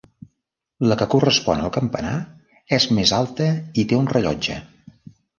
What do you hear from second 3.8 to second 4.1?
i té un